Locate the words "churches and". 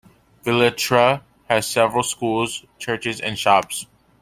2.79-3.37